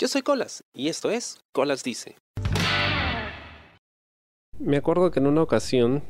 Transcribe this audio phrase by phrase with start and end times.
[0.00, 2.14] Yo soy Colas y esto es Colas Dice.
[4.60, 6.04] Me acuerdo que en una ocasión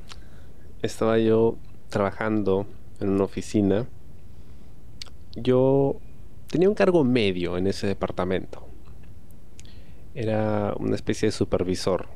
[0.83, 1.57] estaba yo
[1.89, 2.67] trabajando
[3.01, 3.87] en una oficina.
[5.37, 6.01] Yo
[6.49, 8.69] tenía un cargo medio en ese departamento.
[10.15, 12.09] Era una especie de supervisor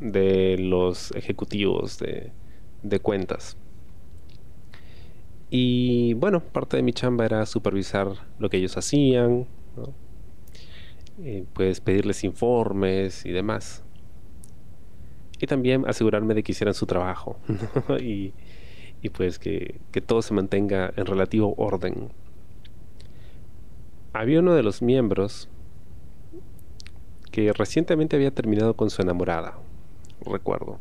[0.00, 2.32] de los ejecutivos de,
[2.82, 3.56] de cuentas.
[5.48, 8.08] Y bueno, parte de mi chamba era supervisar
[8.40, 9.46] lo que ellos hacían,
[11.20, 13.82] eh, pues pedirles informes y demás.
[15.40, 17.38] Y también asegurarme de que hicieran su trabajo
[18.00, 18.32] y,
[19.02, 22.10] y, pues que, que todo se mantenga en relativo orden.
[24.12, 25.48] Había uno de los miembros
[27.30, 29.58] que recientemente había terminado con su enamorada,
[30.24, 30.78] recuerdo.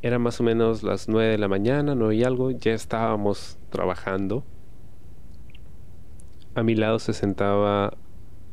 [0.00, 4.44] Era más o menos las 9 de la mañana, 9 y algo, ya estábamos trabajando.
[6.54, 7.96] A mi lado se sentaba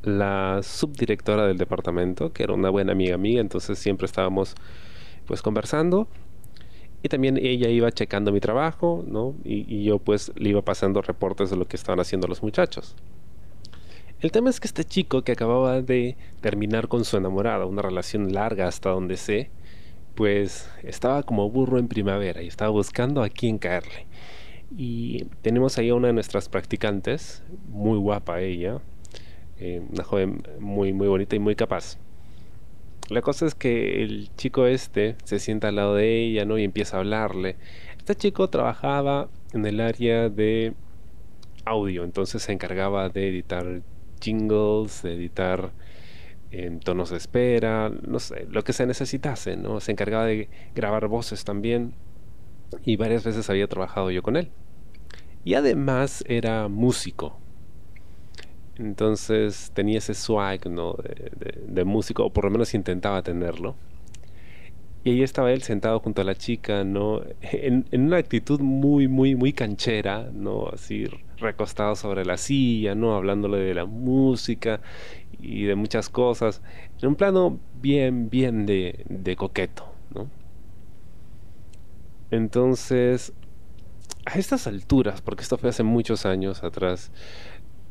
[0.08, 4.56] la subdirectora del departamento, que era una buena amiga mía, entonces siempre estábamos
[5.26, 6.08] pues conversando.
[7.04, 9.36] Y también ella iba checando mi trabajo, ¿no?
[9.44, 12.96] Y, yo pues le iba pasando reportes de lo que estaban haciendo los muchachos.
[14.22, 18.34] El tema es que este chico que acababa de terminar con su enamorada, una relación
[18.34, 19.52] larga hasta donde sé,
[20.16, 24.08] pues estaba como burro en primavera y estaba buscando a quién caerle.
[24.76, 28.80] Y tenemos ahí a una de nuestras practicantes, muy guapa ella,
[29.60, 31.98] eh, una joven muy, muy bonita y muy capaz.
[33.10, 36.58] La cosa es que el chico este se sienta al lado de ella, ¿no?
[36.58, 37.56] Y empieza a hablarle.
[37.98, 40.74] Este chico trabajaba en el área de
[41.66, 43.82] audio, entonces se encargaba de editar
[44.22, 45.72] jingles, de editar
[46.52, 49.80] en tonos de espera, no sé, lo que se necesitase, ¿no?
[49.80, 51.94] Se encargaba de grabar voces también
[52.84, 54.50] y varias veces había trabajado yo con él.
[55.44, 57.40] Y además era músico.
[58.78, 60.96] Entonces tenía ese swag, ¿no?
[61.68, 63.76] De, músico, o por lo menos intentaba tenerlo.
[65.04, 67.22] Y ahí estaba él sentado junto a la chica, ¿no?
[67.42, 70.68] En, en, una actitud muy, muy, muy canchera, ¿no?
[70.68, 71.06] Así
[71.38, 73.16] recostado sobre la silla, ¿no?
[73.16, 74.82] Hablándole de la música
[75.40, 76.62] y de muchas cosas,
[77.02, 80.30] en un plano bien, bien de, de coqueto, ¿no?
[82.32, 83.34] Entonces,
[84.26, 87.12] a estas alturas, porque esto fue hace muchos años atrás,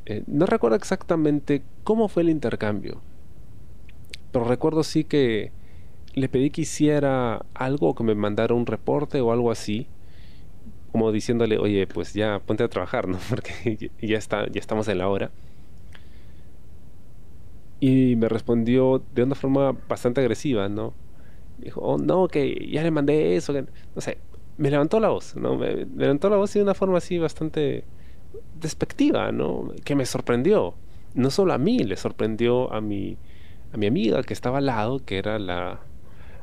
[0.07, 3.01] eh, no recuerdo exactamente cómo fue el intercambio,
[4.33, 5.53] pero recuerdo sí que
[6.15, 9.87] le pedí que hiciera algo, que me mandara un reporte o algo así,
[10.93, 13.19] como diciéndole, oye, pues ya ponte a trabajar, ¿no?
[13.29, 15.31] Porque ya, está, ya estamos en la hora.
[17.81, 20.95] Y me respondió de una forma bastante agresiva, ¿no?
[21.59, 24.19] Dijo, oh, no, que ya le mandé eso, no sé,
[24.57, 25.57] me levantó la voz, ¿no?
[25.57, 27.85] Me, me levantó la voz de una forma así bastante
[28.61, 29.73] despectiva, ¿no?
[29.85, 30.75] Que me sorprendió.
[31.15, 33.17] No solo a mí, le sorprendió a mi,
[33.73, 35.81] a mi amiga que estaba al lado, que era la,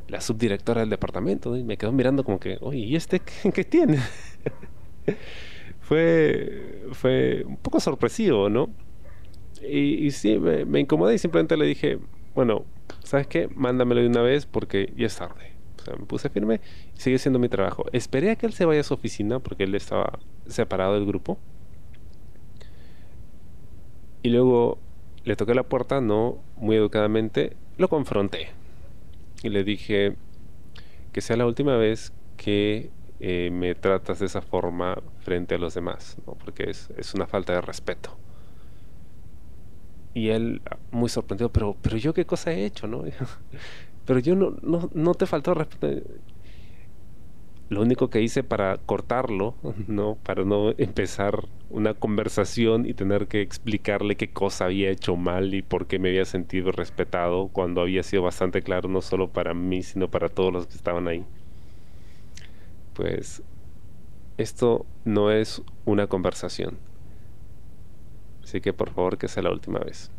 [0.07, 3.63] la subdirectora del departamento, y me quedó mirando como que, oye, ¿y este qué, qué
[3.63, 3.99] tiene?
[5.81, 8.69] fue, fue un poco sorpresivo, ¿no?
[9.61, 11.99] Y, y sí, me, incomodé y simplemente le dije,
[12.33, 12.65] bueno,
[13.03, 13.47] ¿sabes qué?
[13.53, 15.51] Mándamelo de una vez porque ya es tarde.
[15.79, 16.61] O sea, me puse firme
[16.93, 17.85] sigue siendo mi trabajo.
[17.91, 21.37] Esperé a que él se vaya a su oficina porque él estaba separado del grupo.
[24.23, 24.77] Y luego
[25.23, 28.49] le toqué la puerta, no muy educadamente, lo confronté.
[29.43, 30.15] Y le dije
[31.11, 32.89] que sea la última vez que
[33.19, 36.33] eh, me tratas de esa forma frente a los demás, ¿no?
[36.35, 38.17] porque es, es una falta de respeto.
[40.13, 40.61] Y él,
[40.91, 43.03] muy sorprendido, pero, pero yo qué cosa he hecho, ¿no?
[44.05, 46.09] pero yo no, no, no te faltó respeto.
[47.71, 49.55] Lo único que hice para cortarlo,
[49.87, 50.17] ¿no?
[50.23, 55.61] Para no empezar una conversación y tener que explicarle qué cosa había hecho mal y
[55.61, 59.83] por qué me había sentido respetado cuando había sido bastante claro no solo para mí,
[59.83, 61.23] sino para todos los que estaban ahí.
[62.93, 63.41] Pues
[64.37, 66.77] esto no es una conversación
[68.43, 70.11] Así que por favor que sea la última vez.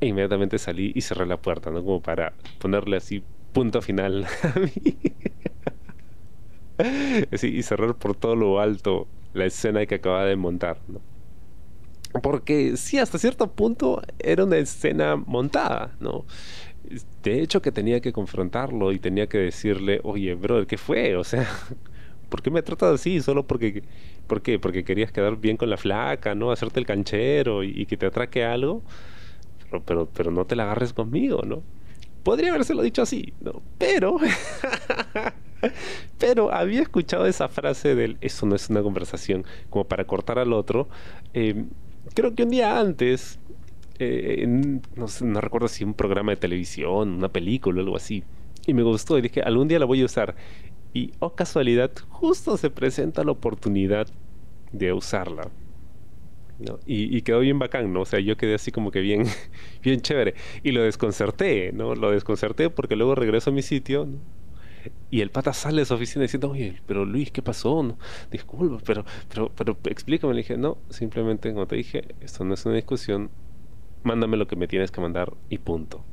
[0.00, 1.84] E inmediatamente salí y cerré la puerta, ¿no?
[1.84, 4.96] Como para ponerle así punto final a mí.
[7.42, 11.00] Y cerrar por todo lo alto la escena que acababa de montar, ¿no?
[12.22, 16.24] Porque sí, hasta cierto punto era una escena montada, ¿no?
[17.22, 21.16] De hecho que tenía que confrontarlo y tenía que decirle, oye, brother, ¿qué fue?
[21.16, 21.46] O sea,
[22.28, 23.20] ¿por qué me tratas así?
[23.20, 23.84] Solo porque,
[24.26, 24.58] ¿por qué?
[24.58, 26.52] Porque querías quedar bien con la flaca, ¿no?
[26.52, 28.84] Hacerte el canchero y, y que te atraque algo.
[29.70, 31.64] Pero, pero, pero no te la agarres conmigo, ¿no?
[32.22, 33.62] Podría habérselo dicho así, ¿no?
[33.78, 34.18] Pero...
[36.18, 40.52] pero había escuchado esa frase del eso no es una conversación como para cortar al
[40.52, 40.88] otro.
[41.34, 41.64] Eh,
[42.14, 43.38] creo que un día antes
[43.98, 48.24] eh, no, no recuerdo si un programa de televisión, una película o algo así.
[48.66, 50.34] Y me gustó y dije, algún día la voy a usar.
[50.92, 54.08] Y, oh casualidad, justo se presenta la oportunidad
[54.72, 55.50] de usarla.
[56.86, 58.00] Y, quedó bien bacán, ¿no?
[58.00, 59.24] O sea, yo quedé así como que bien,
[59.82, 60.34] bien chévere.
[60.62, 61.94] Y lo desconcerté, ¿no?
[61.94, 64.08] Lo desconcerté porque luego regreso a mi sitio
[65.10, 67.82] y el pata sale de su oficina diciendo, oye, pero Luis, ¿qué pasó?
[67.82, 67.98] No,
[68.30, 70.34] disculpa, pero, pero, pero explícame.
[70.34, 73.30] Le dije, no, simplemente como te dije, esto no es una discusión,
[74.02, 76.04] mándame lo que me tienes que mandar y punto.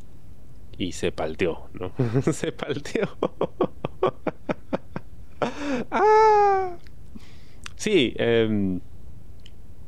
[0.77, 1.93] Y se palteó, ¿no?
[2.33, 3.09] se palteó.
[5.91, 6.77] ah.
[7.75, 8.79] Sí, eh,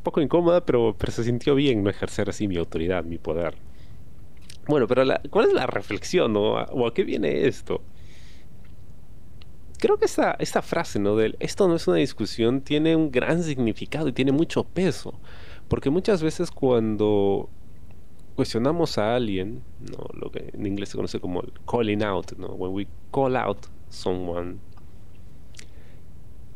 [0.04, 3.56] poco incómoda, pero, pero se sintió bien no ejercer así mi autoridad, mi poder.
[4.68, 7.82] Bueno, pero ¿cuál es la reflexión o a qué viene esto?
[9.78, 11.16] Creo que esta, frase, ¿no?
[11.16, 15.20] Del esto no es una discusión, tiene un gran significado y tiene mucho peso.
[15.68, 17.50] Porque muchas veces cuando
[18.36, 20.08] cuestionamos a alguien, ¿no?
[20.14, 22.48] lo que en inglés se conoce como calling out, ¿no?
[22.48, 24.58] When we call out someone,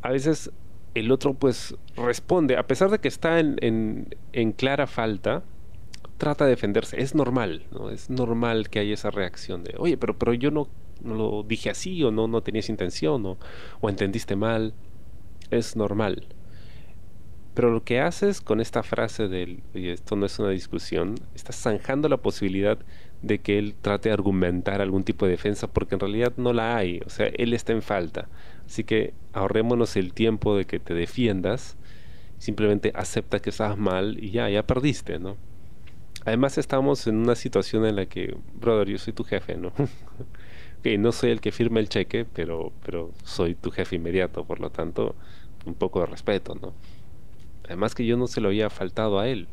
[0.02, 0.50] a veces
[0.94, 5.42] el otro pues responde, a pesar de que está en, en, clara falta,
[6.18, 7.00] trata de defenderse.
[7.00, 7.90] Es normal, ¿no?
[7.90, 10.68] Es normal que haya esa reacción de, oye, pero, pero yo no,
[11.02, 13.38] no lo dije así o no, no tenías intención o,
[13.80, 14.74] o entendiste mal.
[15.50, 16.26] Es normal.
[17.54, 21.56] Pero lo que haces con esta frase del, oye, esto no es una discusión, estás
[21.56, 22.78] zanjando la posibilidad
[23.22, 26.76] de que él trate de argumentar algún tipo de defensa porque en realidad no la
[26.76, 27.00] hay.
[27.04, 28.28] O sea, él está en falta.
[28.66, 31.76] Así que ahorrémonos el tiempo de que te defiendas.
[32.38, 35.36] Simplemente acepta que estás mal y ya, ya perdiste, ¿no?
[36.24, 39.72] Además estamos en una situación en la que, brother, yo soy tu jefe, ¿no?
[40.82, 44.60] que no soy el que firma el cheque, pero, pero soy tu jefe inmediato, por
[44.60, 45.14] lo tanto,
[45.66, 46.72] un poco de respeto, ¿no?
[47.64, 49.46] Además que yo no se lo había faltado a él.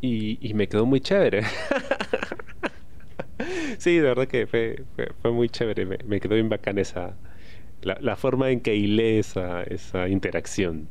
[0.00, 1.42] Y, y me quedó muy chévere.
[3.78, 4.84] sí, de verdad que fue,
[5.20, 5.84] fue, muy chévere.
[5.84, 7.16] Me, quedó bien bacán esa.
[7.82, 10.88] La, forma en que hilé esa, esa interacción.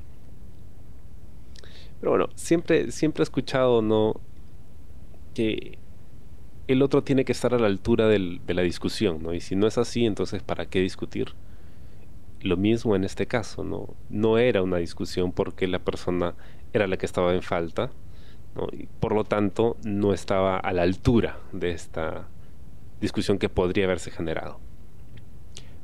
[1.99, 4.19] Pero bueno, siempre, siempre he escuchado, ¿no?
[5.33, 5.79] Que
[6.69, 9.33] el otro tiene que estar a la altura del, de la discusión, ¿no?
[9.33, 11.33] Y si no es así, entonces ¿para qué discutir?
[12.41, 13.95] Lo mismo en este caso, ¿no?
[14.09, 16.35] No era una discusión porque la persona
[16.71, 17.91] era la que estaba en falta.
[18.73, 22.27] Y por lo tanto no estaba a la altura de esta
[23.01, 24.59] discusión que podría haberse generado.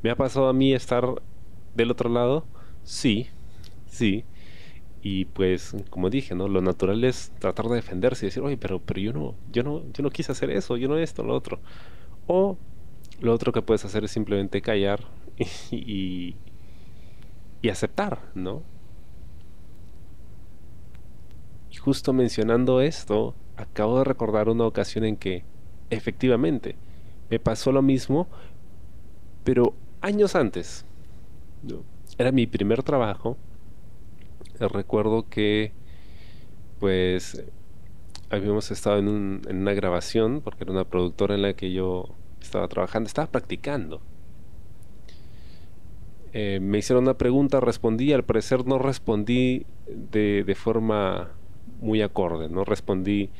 [0.02, 1.04] ¿Me ha pasado a mí estar
[1.74, 2.46] del otro lado?
[2.84, 3.28] Sí,
[3.86, 4.24] sí.
[5.08, 6.48] Y pues, como dije, ¿no?
[6.48, 9.84] Lo natural es tratar de defenderse y decir, oye, pero, pero yo no, yo no,
[9.92, 11.60] yo no quise hacer eso, yo no esto, lo otro.
[12.26, 12.58] O
[13.20, 15.04] lo otro que puedes hacer es simplemente callar
[15.70, 16.34] y,
[17.62, 18.64] y aceptar, ¿no?
[21.70, 25.44] Y justo mencionando esto, acabo de recordar una ocasión en que,
[25.88, 26.74] efectivamente,
[27.30, 28.26] me pasó lo mismo,
[29.44, 30.84] pero años antes.
[32.18, 33.36] Era mi primer trabajo.
[34.60, 35.72] Recuerdo que,
[36.80, 37.44] pues,
[38.30, 42.08] habíamos estado en, una grabación, porque era una productora en la que yo
[42.40, 44.00] estaba trabajando, estaba practicando.
[46.32, 51.30] Eh, me hicieron una pregunta, respondí, al parecer no respondí de, forma
[51.80, 53.30] muy acorde, no respondí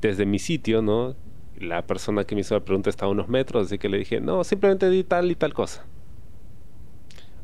[0.00, 1.16] desde mi sitio, ¿no?
[1.58, 4.20] la persona que me hizo la pregunta estaba a unos metros, así que le dije,
[4.20, 5.84] no, simplemente di tal y tal cosa.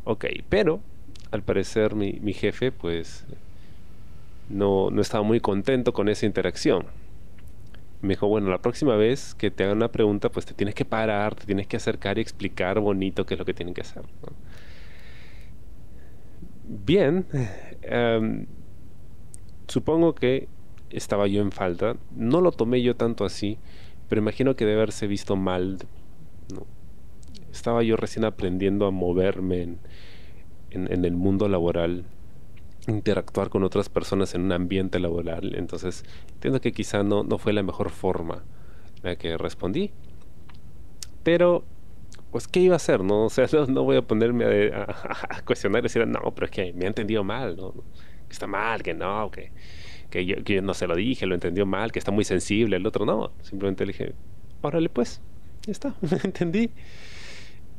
[0.04, 0.80] Ok, pero
[1.30, 3.25] al parecer mi, mi jefe pues
[4.49, 6.87] no, no estaba muy contento con esa interacción.
[8.00, 10.85] Me dijo, bueno, la próxima vez que te hagan una pregunta, pues te tienes que
[10.85, 14.02] parar, te tienes que acercar y explicar bonito qué es lo que tienen que hacer.
[16.64, 17.26] Bien,
[17.82, 18.47] em,
[19.66, 20.49] supongo que
[20.90, 21.97] estaba yo en falta.
[22.14, 23.58] No lo tomé yo tanto así,
[24.08, 25.78] pero imagino que debe haberse visto mal.
[27.50, 29.78] Estaba yo recién aprendiendo a moverme en,
[30.70, 32.04] en, el mundo laboral,
[32.87, 37.52] interactuar con otras personas en un ambiente laboral, entonces entiendo que quizá no, no fue
[37.52, 38.44] la mejor forma
[39.02, 39.90] la que respondí.
[41.22, 41.64] Pero,
[42.30, 43.02] pues, ¿qué iba a hacer?
[43.02, 46.72] No, o sea, no, voy a ponerme a, cuestionar y decir, no, pero es que
[46.72, 47.72] me ha entendido mal, ¿no?
[47.72, 49.52] Que está mal, que no, que
[50.10, 53.04] que yo, no se lo dije, lo entendió mal, que está muy sensible, el otro
[53.04, 53.32] no.
[53.42, 54.14] Simplemente le dije,
[54.62, 55.20] órale pues,
[55.66, 55.94] ya está,
[56.25, 56.70] entendí.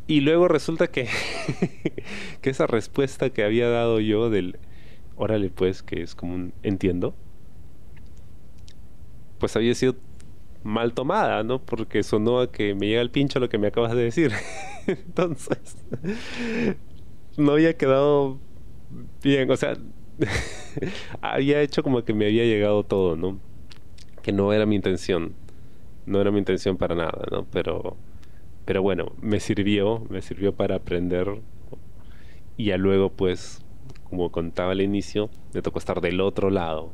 [0.10, 1.08] Y luego resulta que,
[2.42, 4.58] que esa respuesta que había dado yo del
[5.16, 7.13] órale pues, que es como un entiendo,
[9.38, 9.98] pues había sido
[10.63, 11.60] mal tomada, ¿no?
[11.63, 14.32] Porque sonó a que me llega el pincho lo que me acabas de decir.
[14.88, 15.78] Entonces,
[17.38, 18.39] no había quedado
[19.22, 19.78] bien, o sea,
[21.22, 23.39] había hecho como que me había llegado todo, ¿no?
[24.24, 25.36] Que no era mi intención.
[26.08, 27.46] No era mi intención para nada, ¿no?
[27.51, 27.96] Pero,
[28.70, 31.42] pero bueno, me sirvió, me sirvió para aprender.
[32.56, 33.66] Y ya luego, pues,
[34.04, 36.94] como contaba al inicio, me tocó estar del otro lado.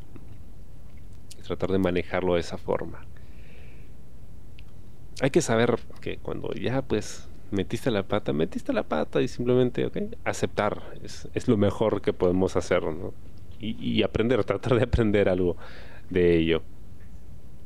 [1.37, 3.05] Y tratar de manejarlo de esa forma.
[5.19, 9.85] Hay que saber que cuando ya, pues, metiste la pata, metiste la pata y simplemente,
[9.85, 13.13] ok, aceptar es, es lo mejor que podemos hacer, ¿no?
[13.59, 15.57] Y, y, aprender, tratar de aprender algo
[16.09, 16.61] de ello.